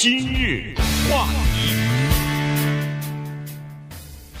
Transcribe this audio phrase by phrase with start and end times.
[0.00, 0.76] 今日
[1.10, 1.74] 话题，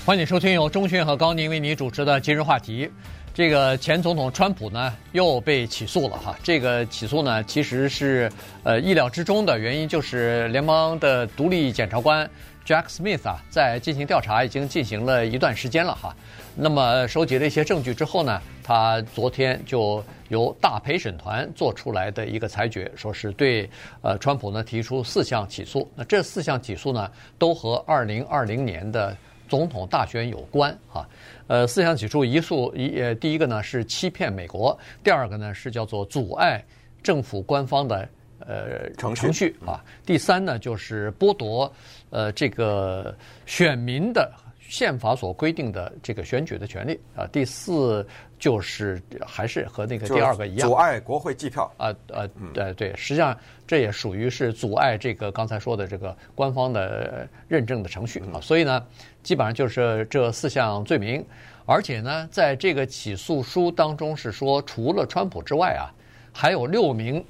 [0.06, 2.88] 欢迎收听由钟迅和高宁为您主持的今日话题。
[3.34, 8.30] 这个前总统川普呢又被起诉了哈，这个起诉呢其实是
[8.62, 12.30] 呃意料之中的，原因就是联邦的独立检察官
[12.68, 16.14] Jack Smith 啊在进行调查已经进行了一段时间了哈，
[16.54, 23.66] 那么收集了一些证据之后呢，他昨天就由大陪审团做出来的一个裁决，说是对
[24.02, 29.16] 呃川普呢提出四项起诉，那这四项起诉呢都和二零二零年的
[29.48, 31.08] 总统大选有关哈。
[31.46, 36.62] 呃，四项起诉一诉一呃，第一个呢是欺骗美国，第二个呢是叫做阻碍
[37.02, 38.06] 政府官方的
[38.40, 41.72] 呃程序，程序啊，第三呢就是剥夺
[42.10, 43.14] 呃这个
[43.46, 48.06] 选民的宪法所规定的这个选举的权利啊，第四
[48.38, 58.84] 就是还是和那个第二个一样，阻碍国会计票啊呃对对，实际上这也属于是阻碍这个刚才说的这个官方的认证的程序啊，所以呢。
[59.20, 61.22] 基本上就是这四项罪名，
[61.66, 65.92] 而且呢，在这个起诉书当中是说，除了川普之外啊，
[66.32, 67.22] 还有六名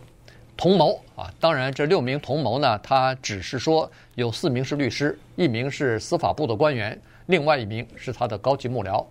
[0.59, 1.33] 同谋啊。
[1.41, 9.03] 当然，这六名同谋呢，他只是说有四名是律师，一名是司法部的官员，另外一名是他的高级幕僚。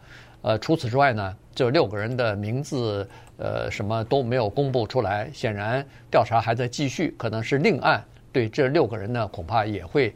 [0.41, 5.29] 呃，除此之外呢，这六个人的名字呃什么都没有公布出来。
[5.33, 10.13] 显然，调查还在继续，可能是另案对这六个人呢，恐怕也会。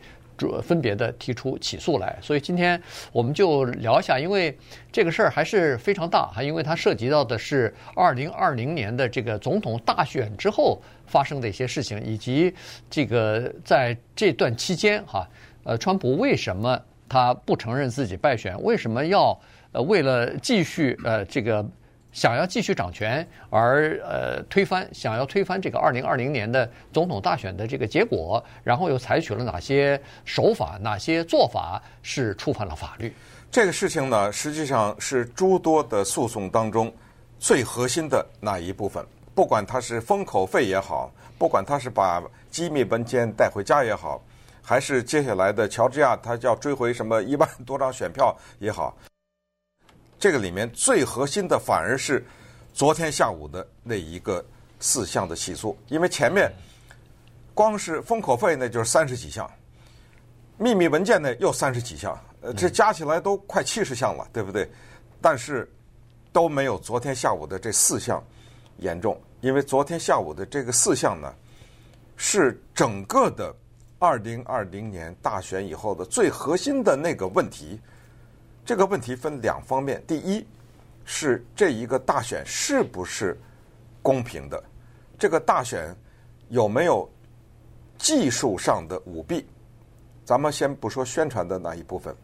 [0.64, 4.58] 分别的提出起诉来，所以今天我们就聊一下，因为
[4.92, 12.54] 这个事儿还是非常大哈，因为它涉及到的是二零二零年的这个总统大选之后发生的一些事情，以及
[12.90, 15.28] 这个在这段期间哈，
[15.66, 18.60] 呃，川普为什么他不承认自己败选？
[18.64, 19.38] 为什么要
[19.74, 21.64] 呃为了继续呃这个？
[22.14, 33.14] 想要继续掌权，而呃推翻，想要推翻这个二零二零年的总统大选的这个结果，然后又采取了哪些手法、哪些做法是触犯了法律？
[33.50, 36.94] 这个事情呢，实际上是诸多的诉讼当中
[37.40, 39.02] 最核心的那一部分。
[39.34, 44.22] 不管他是封口费也好，不管他是把机密文件带回家也好，
[44.62, 48.96] 还是接下来的乔治亚他要追回什么一万多张选票也好。
[50.20, 52.24] 这个里面最核心的反而是
[52.74, 54.46] 昨天下午的那一个
[54.80, 56.52] 四项的起诉，因为前面
[57.54, 59.50] 光是封口费那就是三十几项，
[60.58, 64.70] 秘密文件呢又三十几项，呃，这加起来都快七十项了，对不对？
[65.20, 65.68] 但是
[66.32, 68.24] 都没有昨天下午的这四项
[68.82, 71.34] 严重，因为昨天下午的这个四项呢，
[72.18, 73.56] 是整个的
[73.98, 77.80] 二零二零年大选以后的最核心的那个问题。
[78.66, 80.46] 这个问题分两方面，第一
[81.06, 83.40] 是这一个大选是不是
[84.02, 84.62] 公平的？
[85.18, 85.96] 这个大选
[86.50, 87.10] 有没有
[87.98, 89.46] 技术上的舞弊？
[90.26, 92.16] 咱们先不说宣传的那一部分，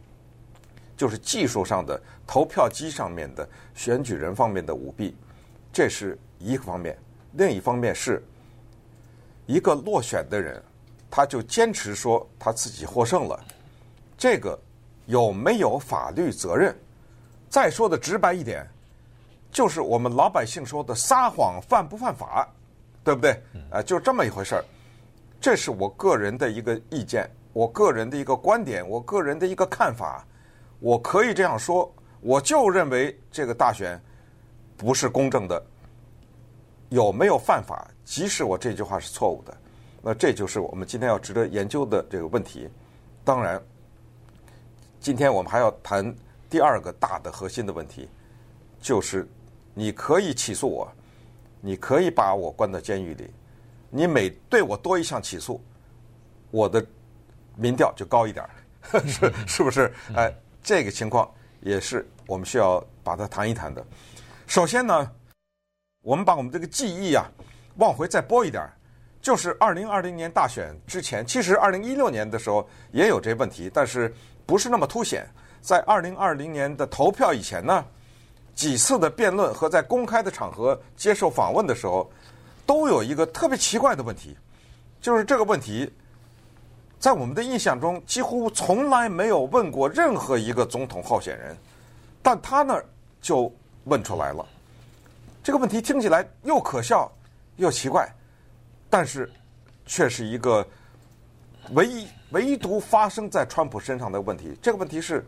[0.96, 5.14] 就是技术上的投票机上面的选举人方面的舞弊，
[5.72, 6.96] 这是一个方面。
[7.32, 8.22] 另一方面是
[9.46, 10.62] 一个落选的人，
[11.10, 13.38] 他就坚持说他自己获胜了，
[14.16, 14.58] 这个。
[15.06, 16.76] 有没有法律责任？
[17.48, 18.68] 再说的直白一点，
[19.50, 22.46] 就是我们老百姓说的撒谎犯不犯法，
[23.02, 23.42] 对不对？
[23.70, 24.64] 啊，就这么一回事儿。
[25.40, 30.22] 这是我个人的一个意见，我个人的一个观点，我个人的一个看法。
[30.78, 33.98] 我可以这样说，我就认为这个大选
[34.76, 35.64] 不是公正的。
[36.88, 37.88] 有没有犯法？
[38.04, 39.56] 即使我这句话是错误的，
[40.02, 42.68] 那这就是我们今天要值得研究的这个问题。
[43.24, 43.62] 当然。
[45.00, 46.12] 今天我们还要谈
[46.50, 48.08] 第二个大的核心的问题，
[48.80, 49.26] 就是
[49.72, 50.90] 你可以起诉我，
[51.60, 53.30] 你可以把我关到监狱里，
[53.90, 55.62] 你每对我多一项起诉，
[56.50, 56.84] 我的
[57.54, 59.90] 民调就高一点儿， 是是不是？
[60.16, 60.34] 哎，
[60.64, 63.82] 这个情况也是我们需要把它谈一谈的。
[64.48, 65.12] 首先呢，
[66.02, 67.26] 我们把我们这个记忆啊
[67.76, 68.68] 往回再拨一点，
[69.20, 74.14] 就是二零二零年大选之前，其实二零一六年的时候也有这问题，但是。
[74.48, 75.28] 不是那么凸显，
[75.60, 77.84] 在二零二零年的投票以前呢，
[78.54, 82.10] 几次的辩论和在公开的场合接受访问的时候，
[82.64, 84.34] 都有一个特别奇怪的问题，
[85.02, 85.92] 就是这个问题，
[86.98, 91.54] 在我们的印象中几乎从来没有问过任何一个总统候选人，
[92.22, 92.82] 但他那儿
[93.20, 93.54] 就
[93.84, 94.46] 问出来了。
[95.48, 97.10] 这个问题听起来又可笑
[97.56, 98.06] 又奇怪，
[98.90, 99.32] 但是
[99.86, 100.62] 却是一个
[101.70, 102.06] 唯一。
[102.32, 105.24] 唯独发生在川普身上的问题，这个问题是：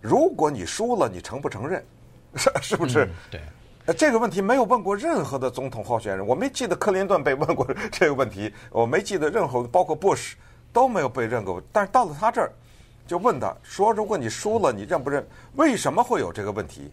[0.00, 1.84] 如果你输了，你承不承认？
[2.34, 3.04] 是是不是？
[3.04, 3.40] 嗯、对。
[3.84, 10.34] 呃，这个问题没有问过任何的总统候选人，我没记得克林顿被问过 这个问题，我没记得任何包括布什
[10.72, 11.62] 都没有被问过。
[11.70, 12.50] 但是到了他这儿，
[13.06, 15.28] 就问他说：“如果你输了，你认不认？
[15.56, 16.90] 为什么会有这个问题？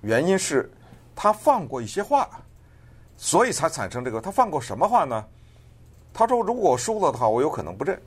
[0.00, 0.72] 原因是
[1.22, 2.30] 他放过一些话，
[3.14, 4.22] 所以才产生这个。
[4.22, 5.22] 他放过什么话呢？
[6.14, 8.00] 他说：如果我输了的话，我有可能不认，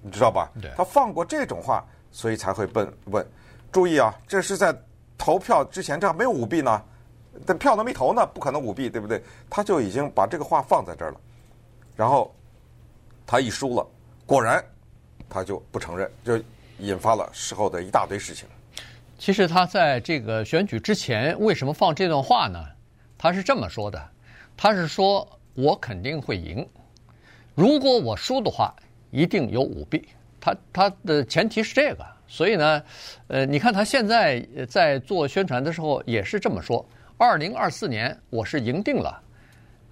[0.00, 0.52] 你知道吧？
[0.76, 3.26] 他放过这种话，所以才会问问。
[3.72, 4.72] 注意啊，这是在
[5.18, 6.80] 投票之前，这还没有舞弊呢。”
[7.44, 9.20] 这票都没投呢，不可能舞弊，对不对？
[9.50, 11.20] 他就已经把这个话放在这儿了，
[11.96, 12.32] 然后
[13.26, 13.84] 他一输了，
[14.24, 14.64] 果然
[15.28, 16.40] 他就不承认，就
[16.78, 18.48] 引发了事后的一大堆事情。
[19.18, 22.64] 其实他在这个选举之前为什么放这段话呢？
[23.18, 24.02] 他是这么说的：
[24.56, 26.66] 他是说我肯定会赢，
[27.54, 28.74] 如果我输的话，
[29.10, 30.06] 一定有舞弊。
[30.38, 32.82] 他他的前提是这个，所以呢，
[33.28, 36.86] 呃，你看他现在在做宣传的时候也是这么说。
[37.16, 39.20] 二零二四年我是赢定了，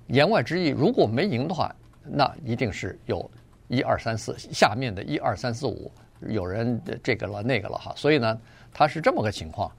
[0.09, 1.75] 言外之意，如果没赢的话，
[2.05, 3.29] 那一定是有
[3.69, 5.91] 一二三四下面的一二三四五
[6.29, 8.39] 有人这个了那个了哈，所以呢，
[8.75, 9.73] 他是这么个情况。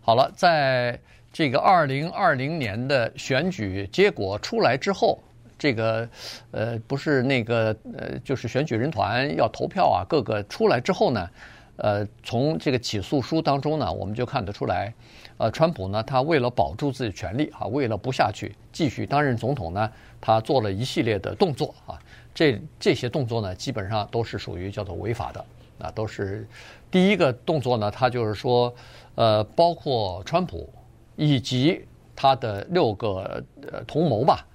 [0.00, 0.98] 好了，在
[1.32, 5.20] 这个二零二零年的选举结果出来之后，
[5.56, 6.08] 这个
[6.50, 11.30] 呃不是那个呃就是选举人团要投票啊，各个出来之后呢，
[11.76, 14.92] 呃从这个起诉书当中呢，我们就看得出来。
[15.36, 19.90] 呃，川普呢，他为了保住自己权利啊，为了不下去继续担任总统呢，
[20.20, 21.98] 他做了一系列的动作啊。
[22.34, 25.42] 这这些动作呢，基本上都是属于叫做违法的
[25.80, 26.46] 啊，都是
[26.90, 28.72] 第一个动作呢，他就是说，
[29.14, 30.72] 呃，包括川普
[31.16, 31.84] 以及
[32.14, 33.42] 他的六个
[33.72, 34.46] 呃同谋吧，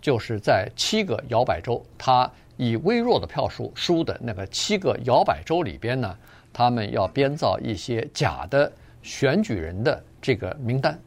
[0.00, 6.16] 就是在七个摇摆州，他以微弱的票数输的那个七个摇摆州里边呢，
[6.52, 8.70] 他们要编造一些假的
[9.02, 10.02] 选举人的。
[10.24, 10.98] 这个名单，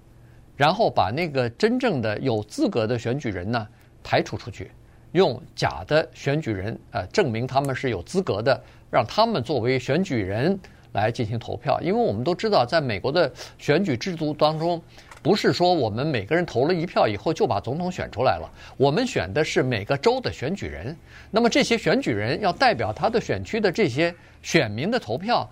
[0.56, 3.68] 然后把那个真正的有资格的选举人呢
[4.04, 4.70] 排除出去，
[5.14, 8.62] 用假的选举人呃证明他们是有资格的，
[8.92, 10.60] 让他们作为选举人
[10.94, 11.80] 来进行投票。
[11.82, 14.82] 因为我们都知道，在美国的选举制度当中，
[15.24, 20.96] 不是说我们每个人投了一票以后就把总统选出来了，我们选的是每个州的选举人。
[21.32, 25.50] 那么这些选举人要代表他的选区的这些选民的投票，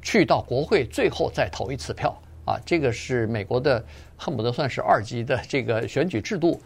[0.00, 2.16] 去到国会最后再投一次票。
[2.44, 3.84] 啊，这个是美国的，
[4.16, 6.58] 恨不得算是二级的这个选举制度。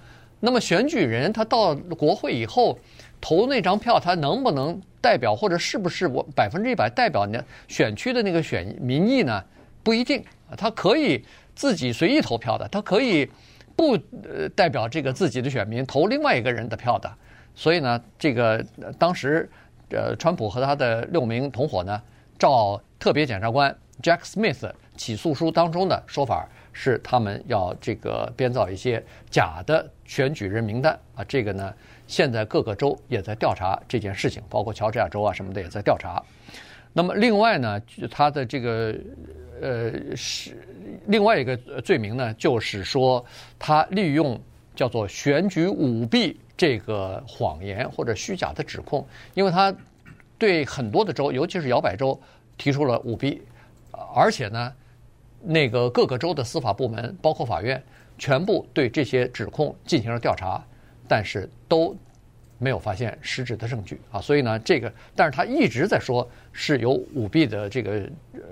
[0.44, 2.77] 那么选举人他到国会以后
[3.21, 9.44] 投那张票，他能不能代表或者是不是我百分之一百代表呢选区的那个选民意呢？
[9.85, 10.25] 不一定，
[10.56, 11.25] 他可以
[11.55, 13.31] 自己随意投票的，他可以
[13.77, 13.93] 不
[14.25, 17.09] 呃代表这个自己的选民投另外一个人的票的。
[17.55, 18.65] 所以呢，这个
[18.99, 19.49] 当时
[19.91, 22.03] 呃，川普和他的六名同伙呢，
[22.37, 23.73] 照特别检察官
[24.03, 24.73] Jack Smith。
[24.95, 31.73] 起诉书当中的说法是，他们要这个编造一些假的选举人名单啊，这个呢，
[32.07, 36.23] 现在各个州也在调查这件事情，包括乔治亚州啊什么的也在调查。
[36.93, 37.81] 那么另外呢，
[38.11, 38.95] 他的这个
[39.61, 40.57] 呃是
[41.07, 43.25] 另外一个罪名呢，就是说
[43.59, 44.41] 他利用
[44.75, 49.75] 叫做选举舞弊这个谎言或者虚假的指控，因为他
[50.39, 52.19] 对很多的州，尤其是摇摆州
[52.57, 53.43] 提出了舞弊，
[54.15, 54.73] 而且呢。
[55.44, 57.83] 那个各个州的司法部门，包括法院，
[58.17, 60.62] 全部对这些指控进行了调查，
[61.09, 61.97] 但是都
[62.59, 64.21] 没有发现实质的证据啊。
[64.21, 68.09] 所以呢，这个，但是他一直在说是有舞弊的这个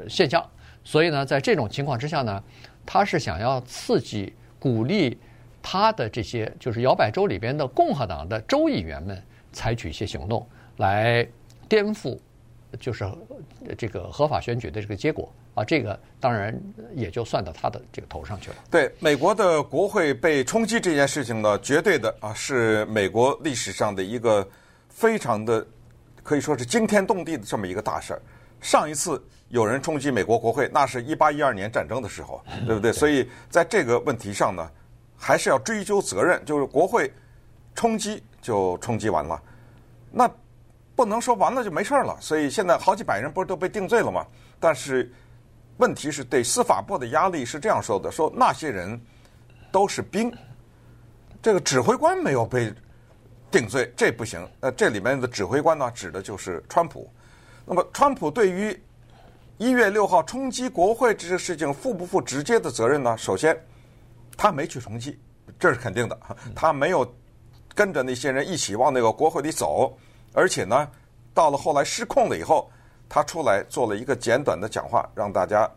[0.09, 0.45] 现象。
[0.83, 2.43] 所以呢，在这种情况之下呢，
[2.85, 5.17] 他是想要刺激、鼓励
[5.62, 9.23] 他的这些就是摇摆州里边的共和党的州议员们
[9.53, 10.45] 采取一些行动，
[10.79, 11.26] 来
[11.69, 12.19] 颠覆，
[12.79, 13.05] 就是
[13.77, 15.33] 这个合法选举的这个结果。
[15.55, 16.57] 啊，这个当然
[16.95, 18.57] 也就算到他的这个头上去了。
[18.71, 24.49] 对，美国的国会被冲击这件事情呢，绝对的啊，是美国历史上的一个
[24.89, 25.67] 非常的
[26.23, 28.23] 可以说是惊天动地的这么一个大事儿。
[28.61, 32.93] 上一次有人冲击美国国会，那是一八一二年战争的时候，对不对？
[32.95, 34.71] 所以在这个问题上呢，
[35.17, 36.41] 还是要追究责任。
[36.45, 37.12] 就是国会
[37.75, 39.43] 冲击就冲击完了，
[40.12, 40.31] 那
[41.00, 42.16] 不能说完了就没事了。
[42.21, 44.26] 所以现在好几百人不是都被定罪了吗？
[44.59, 45.11] 但是。
[45.80, 49.00] 问题是对司法部的压力是这样说的：说那些人
[49.73, 50.30] 都是兵，
[51.40, 52.71] 这个指挥官没有被
[53.50, 54.47] 定罪，这不行。
[54.61, 57.11] 呃，这里面的指挥官呢，指的就是川普。
[57.64, 58.78] 那么，川普对于
[59.57, 63.16] 一月六号冲击国会这个事情负不负直接的责任呢？
[63.16, 63.59] 首先，
[64.37, 65.19] 他没去冲击，
[65.59, 66.21] 这是肯定的。
[66.54, 67.11] 他没有
[67.75, 69.97] 跟着那些人一起往那个国会里走，
[70.33, 70.89] 而且呢，
[71.33, 72.71] 到了后来失控了以后。
[73.13, 75.69] 他出来做了一个简短的讲话，让大家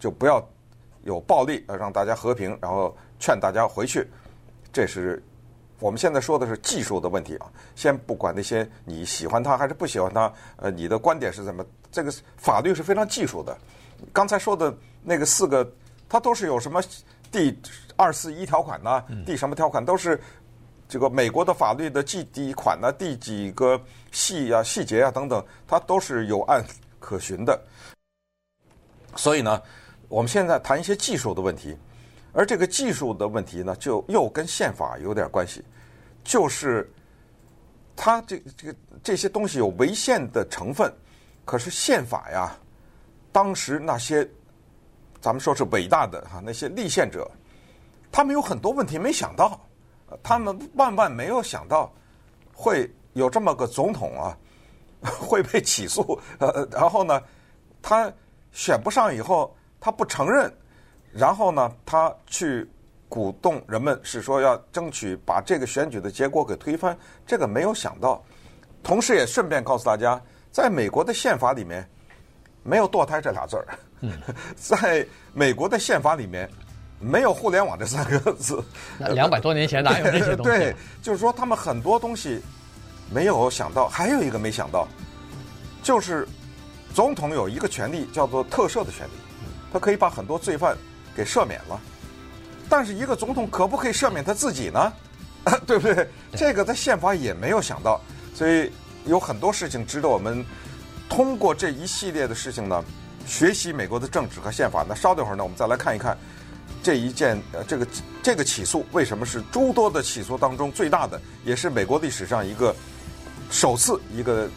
[0.00, 0.44] 就不要
[1.04, 4.04] 有暴力，呃，让大家和平，然后劝大家回去，
[4.72, 5.22] 这是
[5.78, 7.46] 我们现在说的是技术的问题啊，
[7.76, 11.64] 先不管那些你喜欢他还是不喜欢他，呃，你的观点是什么？
[11.92, 13.56] 这个法律是非常技术的。
[14.12, 15.64] 刚才说的那个四个，
[16.08, 16.82] 它都是有什么
[17.30, 17.56] 第
[17.94, 19.04] 二四一条款呢？
[19.24, 20.20] 第什么条款都是
[20.90, 22.92] 这个美国的法律的第几款呢？
[22.92, 23.80] 第几个
[24.10, 26.66] 细啊细节啊等等，它都是有案
[26.98, 27.58] 可循的。
[29.14, 29.62] 所以呢，
[30.08, 31.78] 我们现在谈一些技术的问题。
[32.32, 35.64] 而这个技术的问题呢，就又跟宪法有点关系，
[36.24, 36.92] 就是
[37.94, 40.92] 它这这个这些东西有违宪的成分，
[41.44, 42.58] 可是宪法呀，
[43.30, 44.28] 当时那些
[45.20, 47.30] 咱们说是伟大的哈那些立宪者，
[48.10, 49.60] 他们有很多问题没想到，
[50.22, 51.92] 他们万万没有想到
[52.52, 54.36] 会有这么个总统啊
[55.18, 57.22] 会被起诉，呃，然后呢，
[57.80, 58.12] 他
[58.52, 60.52] 选不上以后，他不承认。
[61.12, 62.70] 然后呢，他去
[63.08, 66.96] 鼓动人们，是说要争取把这个选举的结果给推翻。
[67.26, 68.22] 这个没有想到，
[68.82, 71.88] 同时也顺便告诉大家，在美国的宪法里面
[72.62, 73.66] 没有堕胎这俩字儿。
[74.54, 76.48] 在美国的宪法里面
[77.00, 78.62] 没有互联网这三个字。
[78.98, 80.52] 两百多年前哪有这些东西？
[80.56, 82.40] 对，就是说他们很多东西
[83.10, 83.88] 没有想到。
[83.88, 84.86] 还有一个没想到，
[85.82, 86.28] 就是
[86.94, 89.12] 总统有一个权利叫做特赦的权利，
[89.72, 90.76] 他可以把很多罪犯。
[91.12, 91.78] 给赦免了，
[92.68, 94.92] 但是一个总统可不可以赦免他自己呢？
[95.66, 95.94] 对不对？
[95.94, 98.00] 对这个在宪法也没有想到，
[98.32, 98.70] 所以
[99.06, 100.42] 有很多事情值得我们
[101.08, 102.82] 通过这一系列的事情呢，
[103.26, 104.86] 学习美国的政治和宪法。
[104.88, 106.16] 那稍等会儿呢，我们再来看一看
[106.82, 107.86] 这一件呃，这个
[108.22, 112.74] 这个起诉为什么是诸多的起诉当中最大的，也是美国历史上一个
[113.50, 114.48] 首次一个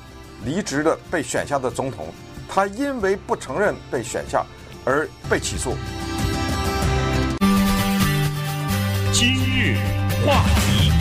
[0.45, 2.07] 离职的被选下的总统，
[2.47, 4.45] 他因为不承认被选下
[4.85, 5.75] 而被起诉。
[9.11, 9.77] 今日
[10.25, 10.91] 话题，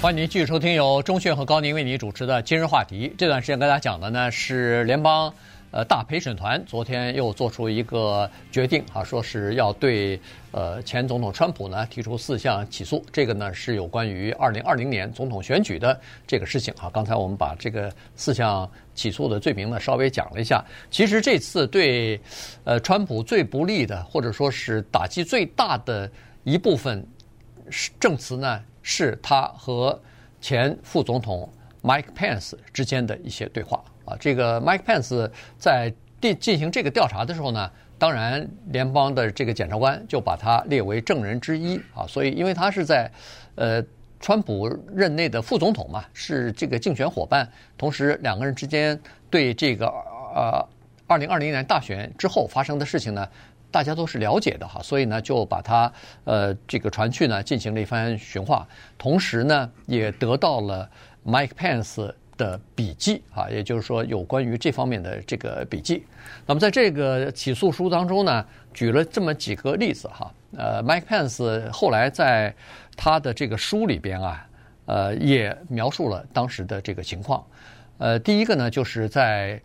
[0.00, 3.08] 欢迎您继续收听由钟迅和高宁为您主持的《今日话题》。
[3.18, 5.32] 这段时间跟大家讲的呢是联邦
[5.72, 10.20] 呃大陪审团昨天又做出一个决定啊，说是要对
[10.52, 13.04] 呃前总统川普呢提出四项起诉。
[13.10, 16.88] 这个呢是有关于二零二零年总统选举的这个事情啊。
[16.92, 20.64] 刚才我们把这个四项起诉的罪名呢稍微讲了一下。
[20.90, 22.20] 其实这次对
[22.62, 26.08] 呃川普最不利的，或者说是打击最大的
[26.44, 27.04] 一部分。
[27.98, 29.98] 证词呢，是他和
[30.40, 31.48] 前副总统
[31.80, 34.16] Mike Pence 之间的一些对话啊。
[34.18, 42.06] 这个 Mike Pence 在进进行这个调查的时候呢，当然联邦的这个检察官就把他列为证人之一啊。
[42.06, 43.10] 所以，因为他是在
[43.54, 43.82] 呃
[44.20, 48.98] 川普任内的副总统嘛，是这个竞选伙伴，同时两个人之间
[49.30, 50.66] 对这个呃
[51.06, 53.28] 二零二零年大选之后发生的事情呢。
[53.72, 55.90] 大家都是了解的哈，所以呢就把他
[56.24, 58.68] 呃这个传去呢进行了一番询话，
[58.98, 60.86] 同时呢也得到了
[61.24, 62.12] Mike Pence
[62.42, 66.04] 的笔记啊，也就是说有关于这方面的这个笔记。
[66.46, 68.44] 那么在这个起诉书当中呢，
[68.74, 72.52] 举了这么几个例子哈，呃，Mike Pence 后来在
[72.96, 74.46] 他的这个书里边啊，
[74.86, 77.44] 呃也描述了当时的这个情况。
[77.98, 79.60] 呃，第一个呢就是在。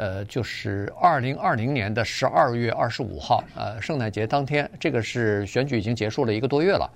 [0.00, 6.88] 呃，就是二零二零年的十二月二十五号，呃，圣诞节当天，这个是选举已经结束了一个多月了。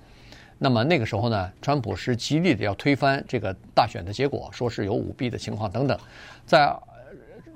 [0.57, 5.97] 那么那个时候呢，川普是极力的要推翻这个大选的结果，说是有舞弊的情况等等。
[6.45, 6.73] 在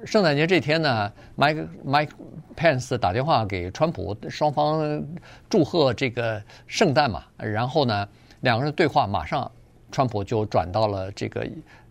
[0.06, 2.12] 圣诞节这天呢，Mike Mike
[2.56, 5.04] Pence 打电话给川普，双方
[5.50, 7.24] 祝贺这个圣诞嘛。
[7.38, 8.08] 然后呢，
[8.42, 9.52] 两个人对话马上，
[9.92, 11.48] 川普就转到了这个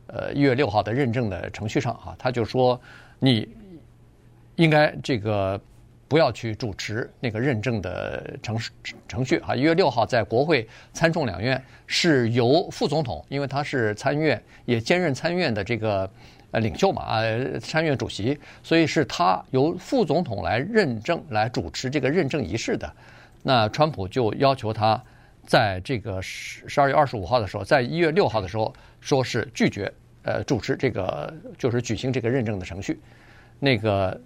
[0.07, 2.81] 呃一月六号的认证的程序上啊，他就说。
[3.19, 3.49] 你
[4.57, 5.59] 应该这个
[6.09, 8.59] 不要去主持那个认证的程
[9.09, 9.55] 程序啊！
[9.55, 16.09] 一月六号在国会参众两院是由副总统，因为他是参院也兼任参院的这个
[16.53, 17.23] 呃领袖嘛啊，
[17.61, 22.93] 参院主席，所以是他由副总统来认证来主持这个认证仪式的。
[23.43, 25.03] 那川普就要求他
[25.45, 29.93] 在这个十十二月二十五号的时候，在一月六号的时候说是拒绝。
[30.23, 32.99] 呃，主持这个就是举行这个认证的程序，
[33.61, 34.21] 那个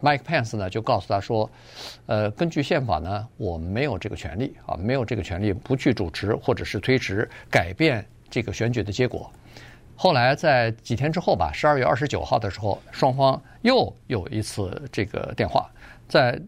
[0.00, 1.50] Mike Pence 呢就告诉他说，
[2.06, 9.30] 呃，根据宪法呢，我们没有这个权利啊，没有这个权利不去主持或者是推迟改变这个选举的结果。
[9.96, 15.70] 后来在几天之后吧，十二月二十九号的时候，双方又有一次这个电话，
[16.08, 16.40] 在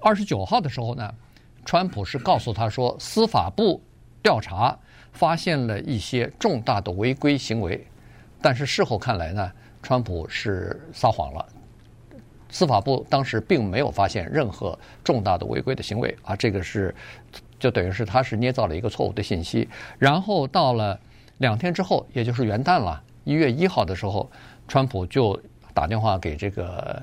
[0.00, 1.14] 二十九号的时候呢，
[1.64, 3.82] 川普是告诉他说，司法部
[4.22, 4.78] 调查。
[5.14, 7.86] 发现了一些重大的违规行为，
[8.42, 11.46] 但是事后看来呢，川普是撒谎了。
[12.54, 16.94] 司法部当时并没有发现任何重大的违规的行为啊，这个是
[17.58, 19.68] 就等于是他是捏造了一个错误的信息。
[19.98, 20.96] 然后到了
[21.38, 24.30] 两天之后，也就是元旦了，一月一号的时候，
[24.68, 25.36] 川普就
[25.74, 27.02] 打电话给这个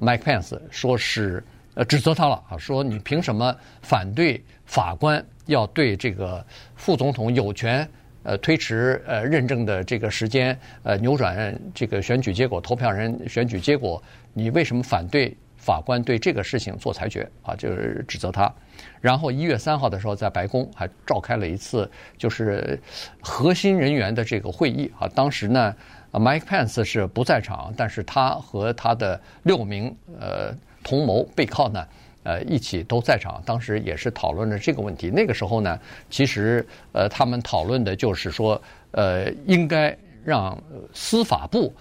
[0.00, 1.42] Mike Pence，说是
[1.74, 7.86] 呃指责他了啊，说你凭什么反对法官要对这个副总统有权
[8.22, 14.00] 呃推迟呃认证的这个时间呃扭转这个选举结果，投票人选举结果，
[14.32, 15.36] 你为什么反对？
[15.56, 18.52] 法官对这个事情做裁决啊，就是指责他。
[19.00, 22.76] 然后一月三号的时候，在白宫还召开了一次就是
[23.20, 25.06] 核心人员的这个会议啊。
[25.14, 25.72] 当时呢
[26.10, 31.86] ，Mike Pence 是不在场，但是他和他的六名呃同谋背靠呢，
[32.24, 33.40] 呃一起都在场。
[33.46, 35.10] 当时也是讨论了这个问题。
[35.10, 35.78] 那个时候呢，
[36.10, 38.60] 其实呃他们讨论的就是说，
[38.90, 40.60] 呃应该让
[40.92, 41.72] 司法部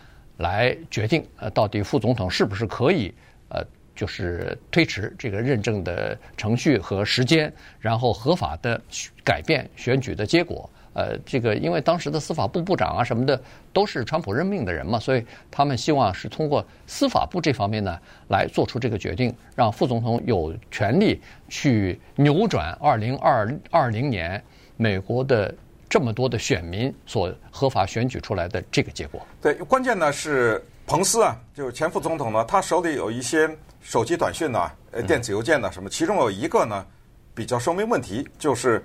[0.42, 3.14] 来决定呃到底副总统是不是可以。
[3.54, 3.62] 呃，
[3.94, 8.82] 就是推迟这个认证的程序和时间，然后合法的
[9.26, 10.70] 改变选举的结果。
[10.94, 13.42] 呃，这个因为当时的司法部部长啊什么的
[13.74, 17.98] 都是川普任命的人嘛，所以他们希望是通过司法部这方面呢
[18.30, 24.42] 来做出这个决定，让副总统有权利去扭转二零二二零年
[24.78, 25.54] 美国的
[25.92, 29.22] 这么多的选民所合法选举出来的这个结果。
[29.40, 30.66] 对，关键呢是。
[30.88, 36.86] 彭斯啊，就是前副总统呢，他手里有一些手机短讯呐，呃，电子邮件呐，什么，其中有一个呢
[37.34, 38.84] 比较说明问题，就是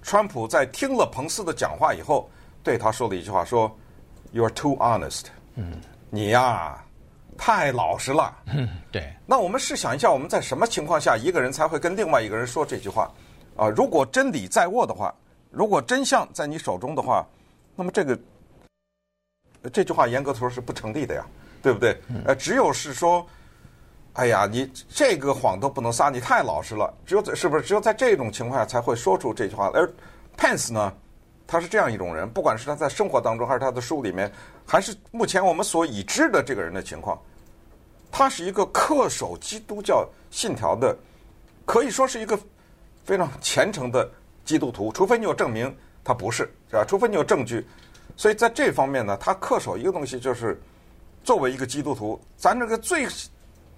[0.00, 2.30] 川普在听了彭斯的讲话以后，
[2.62, 3.76] 对他说了一句话，说
[4.30, 5.22] “You are too honest”，
[5.56, 6.78] 嗯，你呀
[7.36, 8.32] 太老实了。
[8.54, 9.12] 嗯，对。
[9.26, 13.10] 那我们试想一下，我们在什么情况下一个人才会跟另外一个人说这句话？
[13.56, 15.12] 啊，如果真理在握的话，
[15.50, 17.26] 如果真相在你手中的话，
[17.74, 18.18] 那么这个
[19.72, 21.26] 这句话严格说是不成立的呀。
[21.60, 22.00] 对不对？
[22.24, 23.26] 呃，只有是说，
[24.12, 26.94] 哎呀，你这个谎都不能撒，你太老实了。
[27.04, 27.62] 只有在是不是？
[27.62, 29.68] 只有在这种情况下才会说出这句话。
[29.74, 29.92] 而
[30.36, 30.94] Pence 呢，
[31.48, 34.32] 他是这样一种人，不管是他在生活当中，还是他的书里面，
[34.64, 37.20] 还是目前我们所已知的这个人的情况，
[38.08, 40.96] 他是一个恪守基督教信条的，
[41.66, 42.38] 可以说是一个
[43.04, 44.08] 非常虔诚的
[44.48, 44.90] 基督徒。
[44.90, 46.84] 除非你有证明他不是，是吧？
[46.88, 47.64] 除非你有证据。
[48.16, 50.60] 所以在这方面呢，他恪守一个东西就是。
[51.24, 53.06] 作为一个基督徒，咱这个最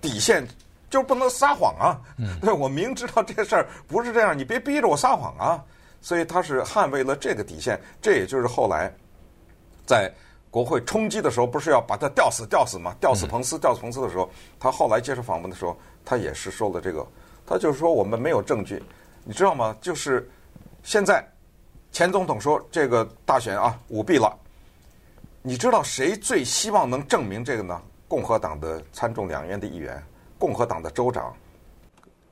[0.00, 0.46] 底线
[0.88, 1.98] 就不能撒谎啊！
[2.40, 5.64] 对，我明知道这事儿不是这样，你别逼着我撒谎啊！
[6.00, 7.80] 所以他是捍卫了这个底线。
[8.00, 8.94] 这也就是后来
[9.84, 10.12] 在
[10.48, 12.94] 国会冲击的时候，不是要把他吊死吊死吗？
[13.00, 14.30] 吊死彭斯，吊死彭斯的时候，
[14.60, 17.04] 他后来接受访问的时候，他也是说了这个。
[17.44, 18.80] 他就是说我们没有证据，
[19.24, 19.74] 你知道吗？
[19.80, 20.30] 就是
[20.82, 21.26] 现在
[21.92, 24.36] 前总统说这个大选啊舞弊了。
[25.42, 27.80] 你知道谁最希望能证明这个呢？
[28.06, 30.02] 共和党的参众两院的议员，
[30.38, 31.34] 共和党的州长，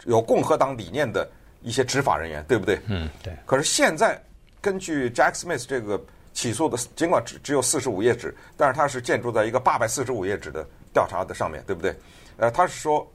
[0.04, 1.26] 有共和党理念的
[1.62, 2.80] 一些执法人员，对不对？
[2.86, 3.32] 嗯，对。
[3.46, 4.20] 可是现在
[4.60, 5.98] 根据 Jack Smith 这个
[6.34, 11.96] 起诉的，尽管只只有四十五页纸，但是它是建筑在一个八百四十五页纸的调查的上面对不对？
[12.38, 13.10] 呃，他是说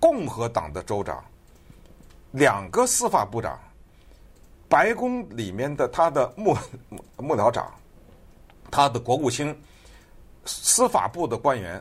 [0.00, 1.22] 共和党的州长，
[2.30, 3.58] 两个司法部长，
[4.74, 6.52] 白宫里面的他的幕
[7.16, 7.72] 幕僚长。
[8.72, 9.56] 他的国务卿、
[10.44, 11.80] 司法部的官员，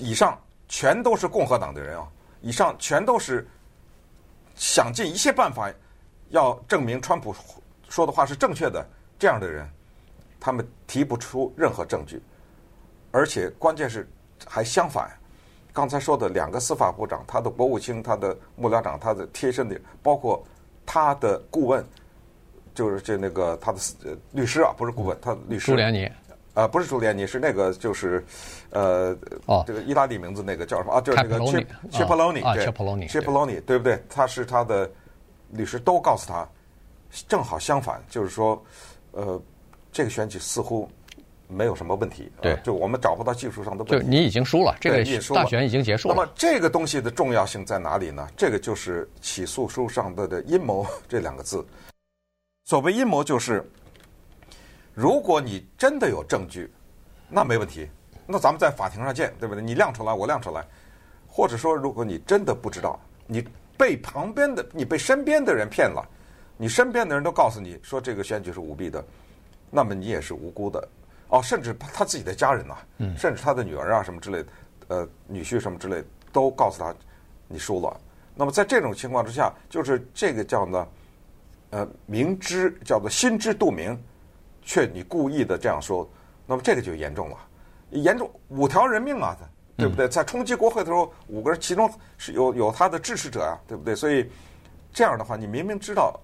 [0.00, 2.08] 以上全都是共和党的人啊！
[2.40, 3.46] 以上全都是
[4.56, 5.72] 想尽一切办法
[6.30, 7.32] 要证明川普
[7.88, 8.84] 说的话是正确的
[9.16, 9.64] 这样的人，
[10.40, 12.20] 他们提不出任何证据，
[13.12, 14.10] 而且关键是
[14.44, 15.08] 还相反。
[15.72, 20.44] 刚才说的两个司法部长、他的国务卿、他的幕僚长、他的贴身的，包括
[20.90, 21.84] 他的顾问。
[22.72, 23.78] 就是这那个他的
[24.32, 25.66] 律师啊，不是顾问，他的律师。
[25.66, 26.10] 朱连尼，
[26.54, 28.24] 呃，不是朱连尼，是那个就是，
[28.70, 29.14] 呃，
[29.46, 31.00] 哦，这个意大利名字那个叫什么啊？
[31.00, 34.02] 就是那个 Chip Cipollone，啊，Cipollone，Cipollone，对不对？
[34.08, 34.88] 他是他的
[35.50, 36.48] 律师，都告诉他，
[37.28, 38.62] 正好相反，就是说，
[39.10, 39.38] 呃，
[39.92, 40.88] 这个选举似乎
[41.50, 44.06] 没有什么问题，对，就我们找不到技术上的问题。
[44.06, 46.14] 就你已经输了，这个大选已经结束了。
[46.14, 48.26] 那么这个东西的重要性在哪里呢？
[48.36, 51.64] 这个就是起诉书上的的阴谋 这两个字。
[52.64, 53.68] 所谓阴谋就是，
[54.94, 56.70] 如果你真的有证据，
[57.28, 57.88] 那没问题，
[58.26, 59.62] 那咱们在法庭上见，对不对？
[59.62, 60.64] 你亮出来，我亮出来。
[61.26, 63.44] 或者说，如果你真的不知道，你
[63.76, 66.06] 被旁边的、你被身边的人骗了，
[66.56, 69.04] 你身边的人都告诉你说这个选举是舞弊的，
[69.70, 70.88] 那么你也是无辜的。
[71.30, 74.48] 哦，甚至他自己的家人呐、啊，甚至他的女儿啊什么之类的，
[74.88, 76.94] 呃，女婿什么之类的，都告诉他
[77.48, 78.00] 你输了。
[78.34, 80.86] 那么在这种情况之下，就是这个叫呢。
[81.72, 83.96] 呃，明知叫做心知肚明，
[84.60, 86.10] 却你故意的这样说，
[86.44, 87.36] 那么这个就严重了，
[87.90, 89.36] 严重五条人命啊，
[89.76, 90.08] 对不对？
[90.08, 91.88] 在冲击国会的时候，五个人其中
[92.18, 93.94] 是有有他的支持者啊，对不对？
[93.94, 94.28] 所以
[94.92, 96.18] 这样的话，你明明知道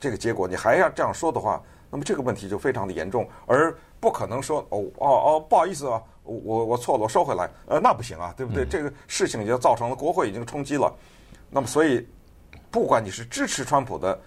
[0.00, 7.48] 这个结果，你还要这样说的话，那么这个问题就非常的严重，而不可能说哦哦哦，不好意思啊，我我错了，我收回来。
[7.66, 8.64] 呃，那不行啊，对不对？
[8.64, 10.92] 嗯、这个事情已经造成了国会已经冲击了。
[11.50, 12.06] 那么，所以
[12.70, 14.18] 不管你是支持川普的，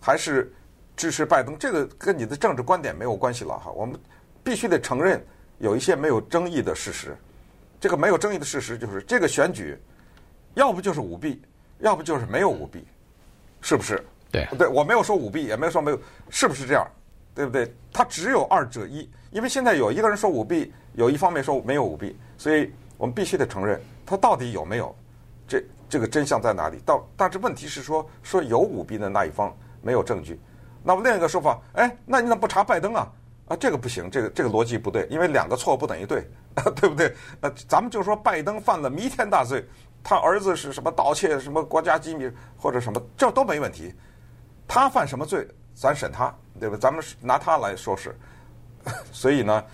[0.00, 0.52] 还是
[0.96, 3.70] 支持拜登，这个跟你的政治观点没有关系了哈。
[3.72, 3.98] 我们
[4.42, 5.24] 必须得承认
[5.58, 7.16] 有一些没有争议的事实。
[7.80, 9.76] 这个没有争议的事实就是，这个选举
[10.54, 11.42] 要不就是舞弊，
[11.78, 12.84] 要不就是没有舞弊，
[13.60, 14.04] 是不是？
[14.32, 16.86] 对，对我没有说舞弊，也没有说没有，是不是这样？
[17.38, 17.72] 对不对？
[17.92, 24.92] 他只有二者一，因为现在有一个人说舞弊，有一方面说没有舞弊，所以我们必须得承认，他到底有没有？
[25.46, 26.80] 这这个真相在哪里？
[26.84, 30.40] 到但是问题是说说有舞弊的那一方没有证据，
[30.82, 33.08] 那么另一个说法，哎，那你怎么不查拜登啊？
[33.46, 36.28] 啊，这个不行，这个这个逻辑不对，因为两个错不等于对，
[36.74, 37.14] 对不对？
[37.40, 39.64] 那，咱们就说拜登犯了弥天大罪，
[40.02, 43.94] 他儿子是什么盗窃什么国家机密或者什么，这都没问题。
[44.66, 45.46] 他犯什么罪，
[45.80, 46.76] 咱审他，对吧？
[46.80, 48.12] 咱们拿他来说事，
[49.12, 49.64] 所以呢，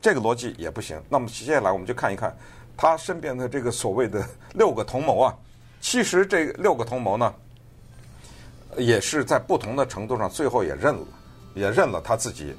[0.00, 1.00] 这个逻辑也不行。
[1.08, 2.36] 那么接下来我们就看一看
[2.76, 5.34] 他身边的这个所谓的 六个同谋啊，
[5.80, 7.34] 其实这六个同谋呢，
[8.76, 11.06] 也是在不同的程度上最后也认了。
[11.54, 12.54] 也认了他自己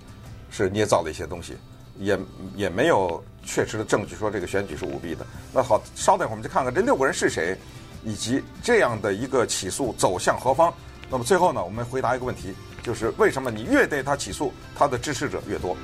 [0.50, 1.56] 是捏造了一些东西，
[2.00, 2.20] 也
[2.56, 5.24] 也没有确实的证据说这个选举是舞弊的。
[5.54, 7.56] 那好，稍等一会儿我们就看看这六个人是谁，
[8.04, 10.74] 以及这样的一个起诉走向何方。
[11.10, 15.78] 那么最后呢，我们回答一个问题，就是为什么你越对他起诉，他的支持者越多？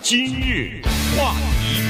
[0.00, 0.82] 今日
[1.16, 1.82] 话题。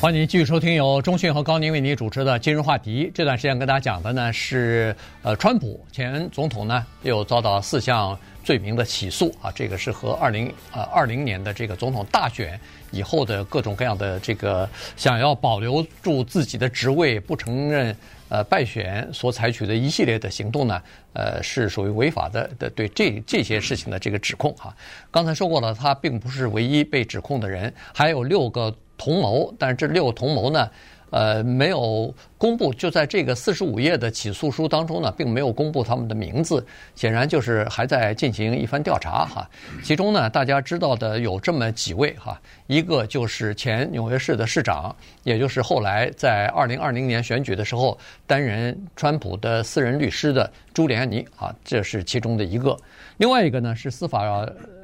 [0.00, 3.10] 欢迎继续收听由中讯和高宁为您主持的今日话题。
[3.12, 12.58] 这段时间跟大家讲的呢是，呃，川普前总统呢又遭到四项罪名的起诉啊，这个是和二零呃二零年的这个总统大选
[12.92, 17.94] 以后的各种各样的这个想要保留住自己的职位不承认
[18.30, 24.74] 呃败选所采取的一系列的行动呢，呃是属于违法的的对这这些事情的这个指控哈。
[25.10, 28.74] 刚才说过了，他并不是唯一被指控的人，还有六个。
[29.02, 30.70] 同谋，但是这六个同谋呢，
[31.08, 32.72] 呃，没有公布。
[32.72, 39.46] 就在这个四十五页的起诉书当中呢，并没有公布他们的名字，显然就是还在进行一番调查哈。
[39.84, 52.74] 其中呢，大家知道的有这么几位哈，一个就是前纽约市的市长，也就是后来在二零二零年选举的时候担任川普的私人律师的朱利安尼啊，这是其中的一个。
[53.18, 54.24] 另外一个呢是司法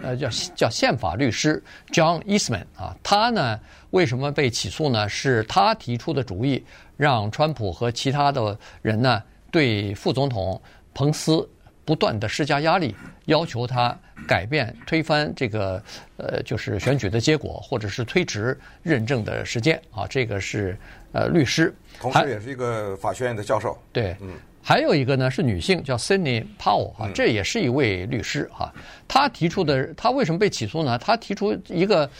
[0.02, 3.58] 呃叫叫宪法律师 John Eastman 啊，他呢
[3.90, 5.08] 为什么被起诉呢？
[5.08, 6.62] 是他提出的主意，
[6.96, 10.60] 让川普和其他的人呢对副总统
[10.94, 11.48] 彭斯
[11.84, 12.94] 不断的施加压力，
[13.26, 15.82] 要求他改变推翻这个
[16.16, 20.06] 呃就是选举的结果，或者是推迟认证的时间啊。
[20.08, 20.76] 这个是
[21.12, 23.78] 呃律师，同时也是一个法学院的教授。
[23.92, 24.32] 对，嗯。
[24.60, 28.74] 还有一个呢是女性，叫 Sidney Powell 啊，这也是一位律师哈。
[29.06, 30.98] 她提出的，她为什么被起诉呢？
[30.98, 32.10] 她提出一个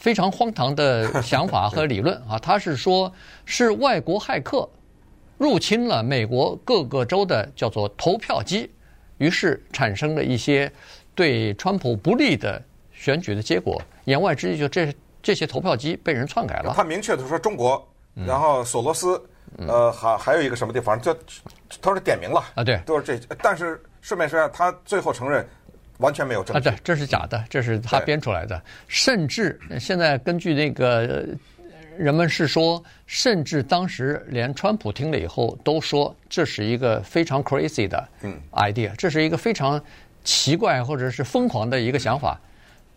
[0.00, 2.38] 非常荒唐的想法和理论啊。
[2.42, 3.12] 他是说，
[3.44, 4.66] 是外国骇客
[5.36, 8.70] 入侵了美国各个州的叫做投票机，
[9.18, 10.72] 于是产生了一些
[11.14, 12.60] 对川普不利的
[12.92, 13.80] 选举的结果。
[14.06, 16.72] 言外之意就这这些投票机被人篡改了。
[16.74, 17.86] 他明确的说中国，
[18.26, 19.22] 然后索罗斯。
[19.66, 21.12] 呃，还还有一个什么地方，就
[21.82, 23.18] 他说点名了啊，对，都是这。
[23.42, 25.44] 但是顺便说一下，他最后承认
[26.00, 28.60] 完全没有证据啊，对，这是假的，这是他编出来的。
[28.88, 31.26] 甚至现在根据那个
[31.96, 38.08] 人们是说，甚至当时连川普听了以后都说这是一个非常 crazy 的
[38.52, 39.82] idea，这是一个非常
[40.24, 42.40] 奇怪或者是疯狂的一个想法。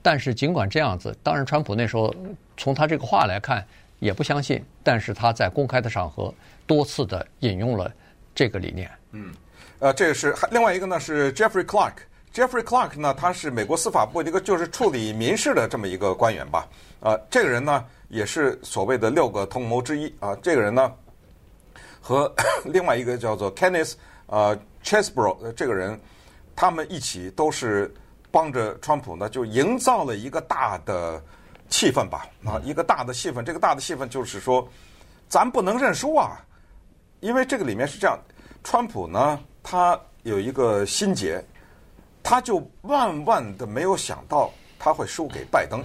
[0.02, 2.14] 但是尽管这样子，当然川普那时候
[2.58, 3.66] 从他这个话来看。
[4.00, 6.34] 也不相信，但是他在公开的场合
[6.68, 7.90] 多次的引用了
[8.36, 8.92] 这个理念。
[9.14, 9.34] 嗯，
[9.80, 11.94] 呃，这个是另外一个呢，是 Jeffrey Clark。
[12.34, 16.68] Jeffrey Clark 呢，他是美国司法部一个就是处理民事的这么一个官员吧。
[17.00, 20.36] 啊，这个人呢也是所谓的六个同谋之一啊。
[20.42, 20.92] 这个人呢
[22.02, 22.34] 和
[22.66, 23.94] 另外一个叫做 Kenneth
[24.26, 26.00] 呃 Chesbro 这个人，
[26.56, 27.94] 他们一起都是
[28.32, 31.22] 帮着川普呢，就营造了一个大的。
[31.70, 33.42] 气氛吧，啊，一个大的气氛。
[33.42, 34.68] 这个大的气氛就是说，
[35.28, 36.38] 咱不能认输啊，
[37.20, 38.16] 因为这个里面是这样，
[38.64, 41.44] 川普呢，他有一个心结，
[42.24, 45.84] 他就万万的没有想到他会输给拜登。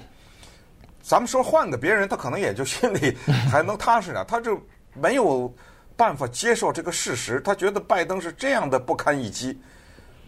[1.02, 3.16] 咱们说换个别人，他可能也就心里
[3.50, 4.60] 还能踏实点，他就
[4.94, 5.52] 没有
[5.96, 9.58] 办法接受这个事实，他觉得拜登是这样的不堪一击。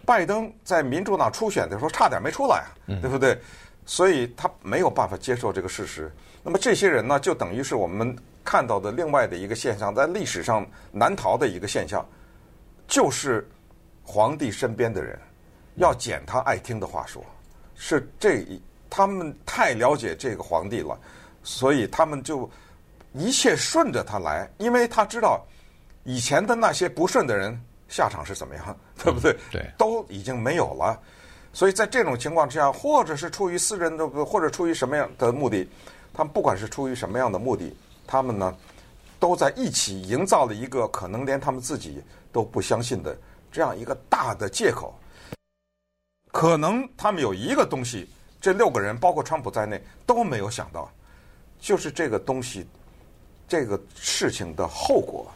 [0.05, 3.39] 拜登在民主党初选的时候差点没出来啊，对不对？
[3.87, 6.11] 所以他没有办法接受这个事实。
[6.43, 12.05] 那么这些人呢，就等于是我们看到的另外的一个现象，在历史上难逃的一个现象，
[12.89, 13.49] 就是
[14.03, 15.19] 皇帝身边的人
[15.81, 17.25] 要捡他爱听的话说，
[17.75, 18.45] 是这
[18.89, 20.99] 他们太了解这个皇帝了，
[21.43, 22.49] 所以他们就
[23.15, 25.43] 一切顺着他来，因为他知道
[26.05, 29.35] 以前的那些不顺的人下场是怎么样， 对不对？
[29.51, 31.01] 对，都已经没有了。
[31.53, 35.67] 所以在这种情况之下，或者是出于私人的，或者出于什么样的目的。
[36.13, 37.75] 他们不管是出于什么样的目的，
[38.07, 38.55] 他们呢，
[39.19, 43.17] 都在一起营造了一个可能连他们自己都不相信的
[43.51, 44.95] 这样一个大的借口。
[46.33, 48.09] 可能他们有一个东西，
[48.41, 50.91] 这六个人包括川普在内都没有想到，
[51.59, 52.67] 就是这个东西，
[53.49, 55.27] 这个事情的后果。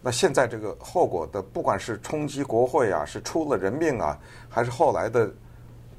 [0.00, 5.32] 那现在这个后果的，不管是冲击国会啊，是出了人命啊，还是后来的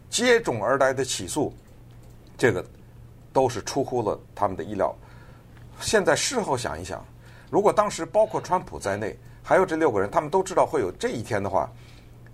[0.09, 1.53] 接踵而来的起诉，
[2.37, 2.63] 这个。
[3.33, 4.95] 都是出乎了他们的意料。
[5.79, 7.05] 现在事后想一想，
[7.51, 11.71] 如果当时包括川普在内，还有这六个人，他们都知道会有这一天的话，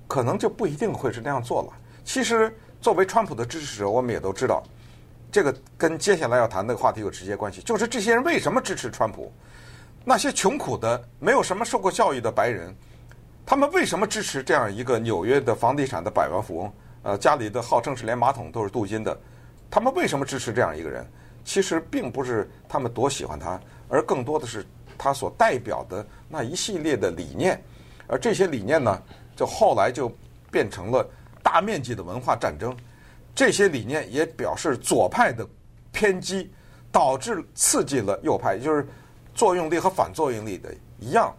[0.08, 1.70] 可能就不一定会是那样做了。
[2.04, 4.62] 其实，作为川普的支持者，我们也都知道，
[5.32, 7.62] 这个跟接下来要谈的话题有直接关系。
[7.62, 9.32] 就是这些人为什么支持川普？
[10.06, 12.76] 那些穷苦的、没有什么受过教育的白人，
[13.46, 16.74] 他们为什么支持这样一个纽约的房地产的百万富翁？
[17.04, 19.18] 呃，家里的号称是连马桶都是镀金的。
[19.72, 21.06] 他们为什么支持这样一个人？
[21.46, 24.66] 其实并不是他们多喜欢他，而更多的是
[24.98, 27.62] 他所代表的那一系列的理念。
[28.08, 29.02] 而这些理念呢，
[29.36, 30.12] 就后来就
[30.52, 31.08] 变成了
[31.42, 32.76] 大面积的文化战争。
[33.36, 35.48] 这些理念也表示左派的
[35.92, 36.52] 偏激，
[36.92, 38.88] 导致刺激了右派，就是
[39.34, 41.34] 作用力和反作用力的一样。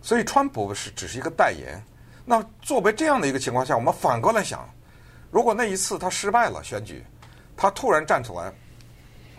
[0.00, 1.82] 所以川普是只是一个代言。
[2.24, 4.68] 那作为这样的一个情况下，我们反过来想，
[5.30, 7.04] 如果那一次他失败了选举，
[7.56, 8.52] 他突然站出来，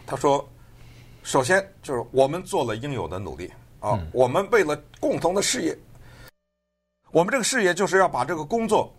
[0.06, 0.46] 他说
[1.24, 5.78] ：“首先就是我们做了应有的努力啊，我们为了共同的事业，
[7.14, 8.92] 我们这个事业就是要把这个工作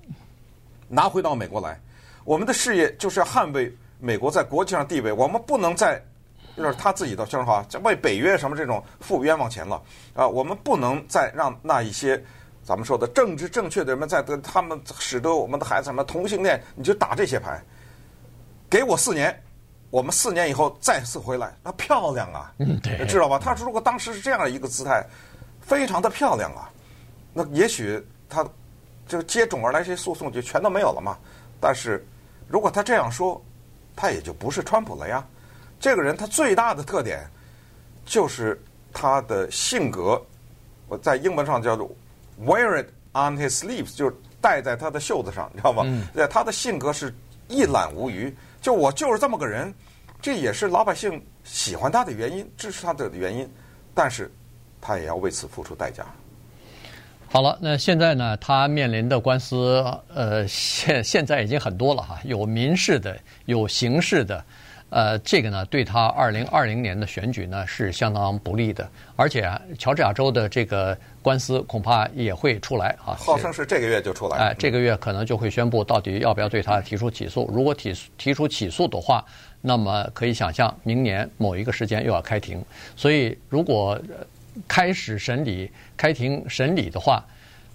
[0.86, 1.78] 拿回到美国来。
[2.22, 5.12] 我们的事业就是要捍卫美国在国际上地位。
[5.12, 6.00] 我们不能再
[6.56, 9.82] 就是他自己的说话，为北约什么这种付冤枉钱了
[10.14, 10.28] 啊！
[10.28, 12.22] 我们不能再让那一些
[12.62, 17.60] 咱们说的政治正确的人们在跟他们使得我们的孩子什么同性恋，你就打这些牌。”
[18.70, 19.42] 给我四年，
[19.90, 23.40] 我们四年以后再次回来，那漂亮啊，嗯，对，知道吧？
[23.42, 25.04] 他说如果当时是这样一个姿态，
[25.60, 26.70] 非常的漂亮啊，
[27.34, 28.46] 那也许他
[29.06, 31.18] 就接踵而来这些诉讼就全都没有了嘛。
[31.60, 32.02] 但是
[32.48, 33.42] 如果他这样说，
[33.94, 35.22] 他也就不是川普了呀。
[35.78, 37.28] 这个人他最大的特点
[38.06, 38.58] 就是
[38.92, 40.20] 他的性格，
[40.88, 41.90] 我在英文上叫做
[42.40, 45.84] wear it on his sleeves，就是戴在他的袖子上，你知道吗？
[46.14, 47.14] 对，他的性格是
[47.48, 48.34] 一览无余。
[48.62, 49.74] 就我就是这么个人，
[50.22, 53.50] 这也是老百姓喜欢他的原因，支持他的原因，
[53.94, 54.30] 但是
[54.80, 56.06] 他也要为此付出代价。
[57.34, 64.44] 好了，那现在呢，他面临的官司，呃，现现在已经很多了哈，有民事的，有刑事的。
[64.90, 73.18] 呃，这个呢，对他二零二零年的选举呢是相当不利的，而且啊，乔治亚州的这个官司恐怕也会出来啊。
[73.18, 74.36] 号称是这个月就出来。
[74.36, 77.50] 哎，这个月可能就会宣布到底要不要对他提出起诉。
[77.52, 79.24] 如果提提出起诉的话，
[79.60, 82.64] 那么可以想象明年某一个时间又要开庭。
[82.94, 84.00] 所以，如果
[84.68, 87.24] 开始审理、开庭审理的话，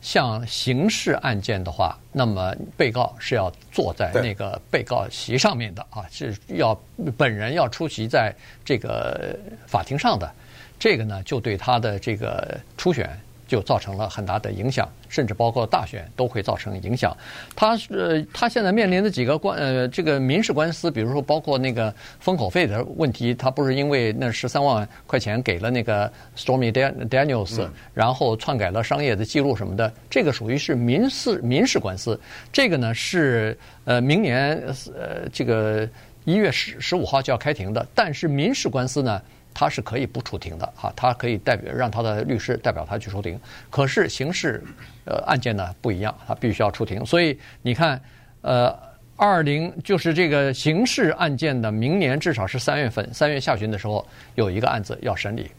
[0.02, 6.80] 像刑事案件的话，那么被告是要坐在那个被告席上面的啊，是要
[7.18, 9.38] 本人要出席在这个
[9.68, 10.32] 法庭上的，
[10.80, 13.10] 这个呢就对他的这个初选。
[13.50, 17.18] 就造成了很大的影响，甚至包括大选都会造成影响。
[17.56, 32.20] 他呃，他现在面临的几个官呃，这个民事官司，比如说包括那个封口费的问题，他不是因为那十三万块钱给了那个 Stormy Daniels，然后篡改了商业的记录什么的，这个属于是民事民事官司。
[32.54, 34.56] 这个呢是呃明年
[34.96, 35.90] 呃这个
[36.26, 39.20] 一月十十五号就要开庭的，但是民事官司呢？
[39.60, 43.38] 他是可以不出庭的哈，他可以代表让他的律师代表他去出庭。
[43.70, 44.64] 可是刑事
[45.04, 47.06] 呃案件呢不一样，他必须要出庭。
[47.06, 48.02] 所以你看，
[48.40, 48.74] 呃，
[49.18, 55.52] 二零就是这个刑事案件的明年至少是三月份，三月下旬的时候有一个案子要审理。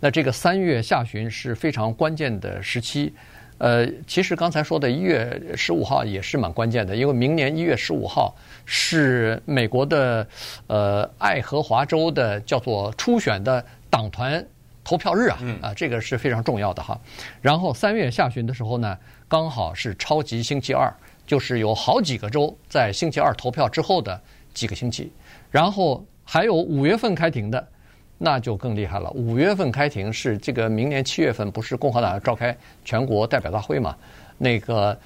[0.00, 3.14] 那这个三月下旬是非常关键的时期。
[3.58, 10.26] 呃，其实刚才说的一月十五号也是蛮关键的，因为明年一月十五号是美国的
[10.66, 14.44] 呃爱荷华州的叫做初选的党团
[14.84, 17.00] 投票日啊，啊，这个是非常重要的哈。
[17.40, 20.92] 然后三月下旬的时候呢，刚好是超级星期二，
[21.26, 24.20] 就是有好几个州在星期二投票之后的
[24.52, 25.10] 几个星期。
[25.50, 27.68] 然后还有五月份开庭的，
[28.18, 29.10] 那就更厉害了。
[29.10, 33.96] 五月份开庭是这个明年七月份，不是共和党要召开全国代表大会嘛？
[34.38, 34.98] 那个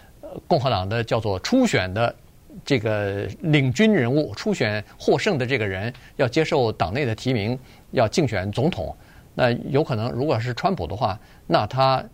[0.47, 2.15] 共和党的叫做初选的
[2.65, 7.59] 这个领军人物，初选获胜的这个人要接受党内的提名，
[7.91, 8.95] 要竞选总统。
[9.35, 12.05] 那有可能，如果是川普的话，那他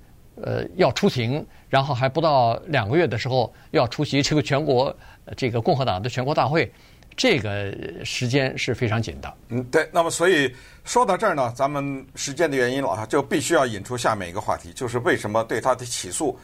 [0.42, 4.94] 呃要出庭，然后还不到两个月的时候要出席这个全国
[5.34, 6.70] 这个共和党的全国大会，
[7.16, 7.74] 这个
[8.04, 9.34] 时间是非常紧的。
[9.48, 9.88] 嗯，对。
[9.92, 16.38] 那么，所以说到这儿呢，咱们时间的原因了啊，就必须要引出下面一个话题，就是为什么对他的起诉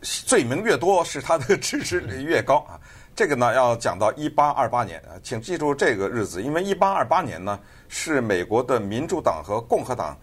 [0.00, 2.78] 罪名越多，是他的支持率越高啊？
[3.16, 7.58] 这个呢，要讲到一八二八年啊，请记住这个日子，因为一八二八年呢。
[7.92, 10.16] 是美国的民主党和共和党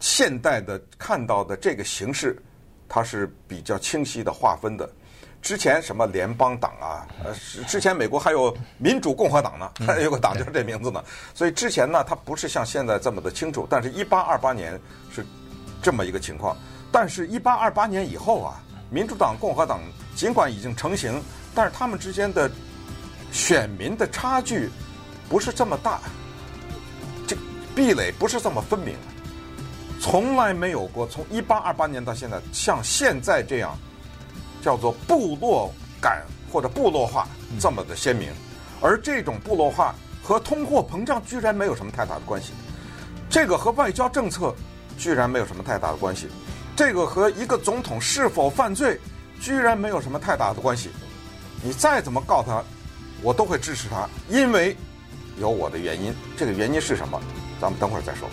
[0.00, 2.36] 现代的看到的这个形势，
[2.86, 4.86] 它是比较清晰的划分的。
[5.44, 7.34] 之前什么联邦党啊，呃，
[7.68, 11.04] 之前美国还有民主共和党呢，还有个党就是这名字呢。
[11.34, 13.66] 所以之前呢，它不是像现在这么的清楚。
[13.68, 14.80] 但是，一八二八年
[15.14, 15.24] 是
[15.82, 16.56] 这么一个情况。
[16.90, 18.56] 但是，一八二八年以后啊，
[18.88, 19.80] 民主党、共和党
[20.16, 21.22] 尽管已经成型，
[21.54, 22.50] 但是他们之间的
[23.30, 24.70] 选民的差距
[25.28, 26.00] 不是这么大。
[27.26, 27.36] 这
[27.76, 28.96] 壁垒不是这么分明，
[30.00, 31.06] 从来没有过。
[31.06, 33.76] 从一八二八年到现在，像现在这样
[34.64, 37.28] 叫做部落感或者部落化
[37.60, 38.30] 这么的鲜明，
[38.80, 42.52] 而这种部落化和通货膨胀居然没有什么太大的关系，
[43.28, 44.54] 这个和外交政策
[44.96, 46.28] 居然没有什么太大的关系，
[46.74, 48.98] 这个和一个总统是否犯罪
[49.38, 50.88] 居然没有什么太大的关系。
[51.62, 52.64] 你再怎么告他，
[53.20, 54.74] 我都会支持他，因为
[55.38, 56.14] 有我的原因。
[56.38, 57.20] 这个原因是什么？
[57.60, 58.28] 咱们等会儿再说。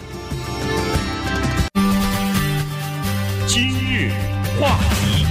[3.47, 4.11] 今日
[4.59, 5.25] 话题，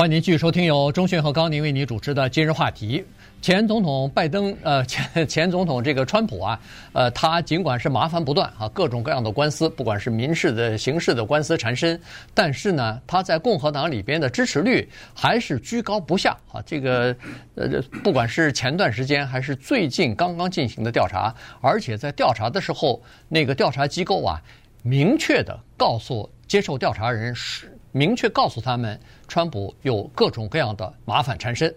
[0.00, 3.00] 欢迎您继续收听由钟迅和高宁为您主持的《今日话题》。
[3.42, 6.58] 前总统拜登，呃， 前前总统这个川普啊，
[6.94, 12.00] 呃，他尽管是麻烦不断啊，各种各样的官司，不管是民事的、刑事的官司缠身，
[12.32, 16.62] 但是呢，他在共和党里边的支持率还是居高不下啊。
[16.64, 17.14] 这个，
[17.56, 17.68] 呃，
[18.02, 24.40] 不管是前段时间还是最近刚刚进行的调查，而且在调查的时候，那个调查机构啊，
[24.82, 28.98] 明确的告诉接受调查人是明确告诉他们，
[29.28, 31.74] 川普有各种各样的麻烦缠身，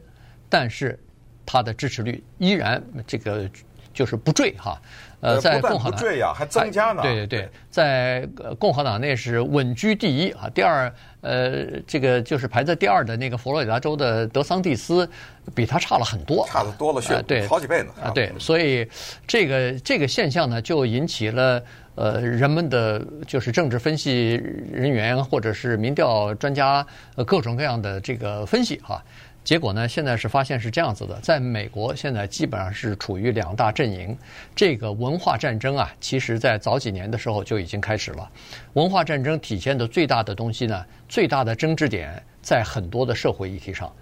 [0.49, 0.99] 但是。
[1.45, 3.49] 他的支持率依然这个
[3.93, 4.81] 就是不坠哈，
[5.19, 7.01] 呃，在共和党不坠呀，还增加呢。
[7.01, 8.25] 对对对，在
[8.57, 10.49] 共和党内是稳居第一啊。
[10.55, 15.07] 第二，呃，这个就是排在第二的那个佛罗里达州的德桑蒂斯，
[15.53, 17.91] 比他差了很多，差的多了去，对，好几倍呢。
[18.01, 18.87] 啊，对，所以
[19.27, 21.61] 这个这个现象呢，就引起了
[21.95, 24.31] 呃人们的就是政治分析
[24.71, 26.85] 人员或者是民调专家
[27.25, 29.03] 各种各样的这个分析哈。
[29.43, 29.85] 结果呢？
[29.85, 34.17] 现在是发现是这样子的，在美国现在基本上是处于两大阵营。
[34.55, 38.31] 这个文化战争啊，其实在早几年的时候就已经开始了。
[38.71, 43.93] 文化战争体现的最大的东西呢，最大的争执点在很多的社会议题上，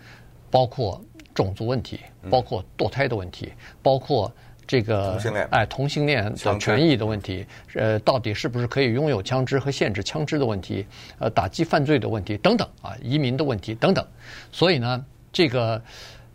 [0.52, 2.00] 包括种族问题，
[2.30, 3.52] 包括堕胎的问题，
[3.82, 4.32] 包括
[4.72, 10.86] 这个哎同性恋的权益的问题，呃，到底是不是可以拥有枪支和限制枪支的问题，
[11.20, 14.06] 呃，打击犯罪的问题等等啊，移民的问题等等。
[14.50, 15.06] 所以呢。
[15.34, 15.82] 这个，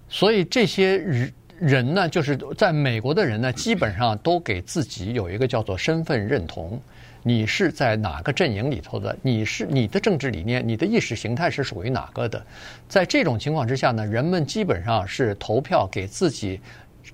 [0.08, 6.80] 所以这些人人呢，就是在美国的人呢，基本上都给自己有一个叫做身份认同。
[7.22, 9.14] 你是在哪个阵营里头的？
[9.20, 12.42] 你是你的政治理念、你的意识形态是属于哪个的？
[12.88, 16.58] 在这种情况之下呢，人们基本上是投票给自己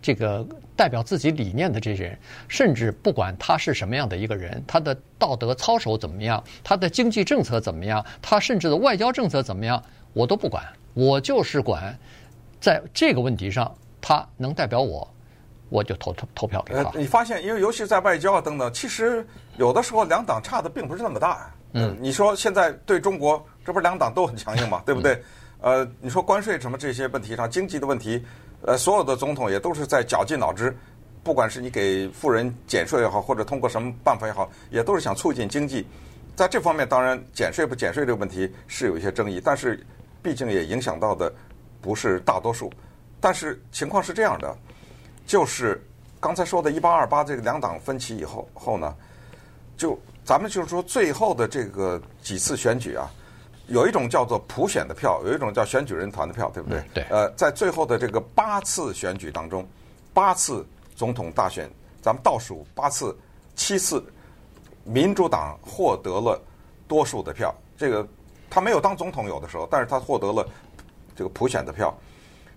[0.03, 0.45] 这个
[0.77, 10.63] 代表自己理念的这些人，甚至不管他是什么样的一个人，他的道德操守怎么样，他的经济政策怎么样，他甚至的外交政策怎么样，我都不管。
[10.95, 11.97] 我就是管，
[12.61, 15.09] 在这个问题上，他能代表我，
[15.71, 16.91] 我就投投投票给他。
[16.95, 21.51] 你发现，因为尤其在外交啊等等，其实有的时候两党差的并不是那么大。
[21.75, 25.23] 嗯，你说现在对中国，这不是两党都很强硬嘛，对不对？
[25.63, 28.23] 呃，你说关税什么这些问题上，经济的问题，
[28.63, 30.77] 呃，所有的总统也都是在绞尽脑汁，
[31.23, 35.87] 不管是你给富人减税也好，或者通过什么办法也好，也都是想促进经济。
[36.35, 39.85] 在这方面，当然减税不减税这个问题是有一些争议，但是。
[40.25, 41.35] 毕竟也影响到的
[41.81, 42.73] 不是大多数，
[43.21, 44.57] 但是情况是这样的，
[45.27, 45.85] 就是
[46.21, 48.95] 刚才说的1828这个两党分歧以后后呢，
[49.77, 53.11] 就咱们就是说最后的这个几次选举啊，
[53.67, 56.83] 有一种叫做普选的票，有一种叫选举人团的票，对不对？
[56.95, 57.05] 对。
[57.11, 59.67] 呃，在最后的这个八次选举当中，
[60.13, 63.17] 八次总统大选，咱们倒数八次，
[63.55, 64.05] 七次
[64.85, 66.41] 民主党获得了
[66.87, 68.07] 多数的票，这个。
[68.55, 70.47] 他没有当总统有的时候，但是他获得了
[71.17, 71.91] 这个普选的票，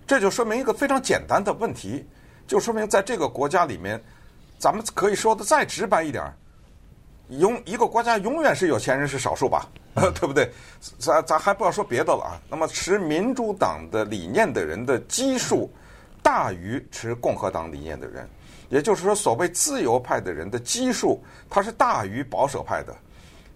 [0.05, 2.05] 这就说明一个非常简单的问题，
[2.45, 4.03] 就说明在这个国家里面，
[4.59, 6.21] 咱们可以说的再直白一点，
[7.29, 10.51] 永一个国家永远是有钱人是少数吧， 对不对？
[10.99, 12.41] 咱咱还不要说别的了啊。
[12.49, 15.71] 那么持民主党的理念的人的基数
[16.21, 18.29] 大于持共和党理念的人，
[18.69, 22.95] 也就是说，所谓自由派的人的基数，它是大于保守派的，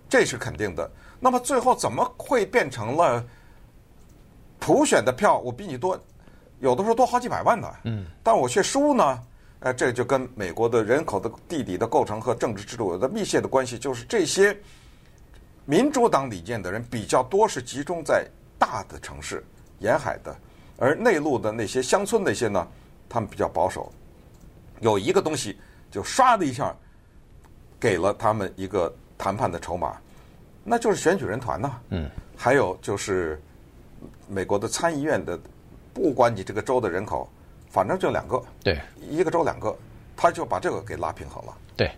[0.09, 0.89] 这是肯定的。
[1.19, 3.23] 那么最后怎么会变成了
[4.57, 5.99] 普选的票我比你多，
[6.59, 7.71] 有的时候多好几百万呢？
[7.83, 9.21] 嗯，但我却输呢？
[9.61, 13.77] 呃，这就跟美国的人口的地理的构成和政治制度有着密切的关系。
[13.77, 14.57] 就是这些
[15.65, 18.25] 民主党理念的人比较多，是集中在
[18.57, 19.43] 大的城市、
[19.79, 20.35] 沿海的，
[20.77, 22.65] 而内陆的那些乡村那些呢，
[23.09, 23.91] 他们比较保守。
[24.79, 25.59] 有一个东西
[25.91, 26.73] 就唰的一下
[27.79, 29.97] 给了他们一个谈判的筹码。
[30.63, 33.41] 那就是选举人团呐，嗯，还有就是
[34.27, 35.37] 美国的参议院的，
[35.93, 37.27] 不管你这个州的人口，
[37.69, 38.77] 反正就两个，对，
[39.09, 39.75] 一个州两个，
[40.17, 41.53] 他就把这个给拉平衡了。
[41.77, 41.91] 对，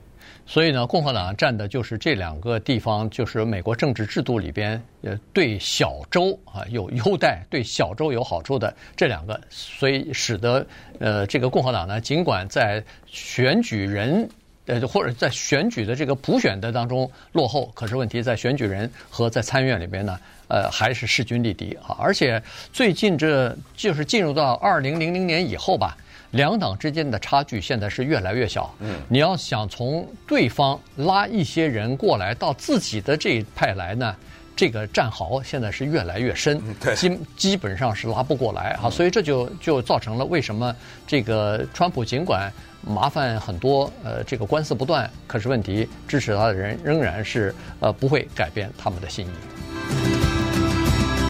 [0.46, 10.66] 所以呢，共和党占的就是这两个地方，就是美国政治制度里边，呃，对小州啊有优待，对小州有好处的这两个，所以使得
[11.00, 14.30] 呃这个共和党呢，尽管在选举人。
[14.68, 21.98] 呃，或者在选举的这个普选的当中落后，可是问题在选举人和在参议院里边呢，呃，还是势均力敌啊！
[22.00, 22.42] 而且
[22.72, 25.98] 最近这就是进入到二零零零年以后吧，
[26.32, 28.74] 两党之间的差距现在是越来越小。
[28.80, 34.16] 嗯，你要想从对方拉一些人过来到自己的这一派来呢，
[34.56, 36.62] 这个战壕现在是越来越深，
[36.96, 38.90] 基基本上是拉不过来啊！
[38.90, 40.76] 所以这就就造成了为什么
[41.08, 42.52] 这个川普尽管。
[42.84, 49.71] 麻烦很多，呃，这个官司不断，可是问题支持他的人仍然是呃不会改变他们的心意。